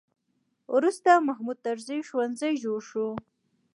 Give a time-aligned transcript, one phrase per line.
[0.75, 3.07] وروسته محمود طرزي ښوونځی جوړ شو.